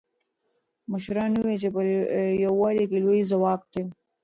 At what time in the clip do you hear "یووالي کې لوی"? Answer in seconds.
2.45-3.21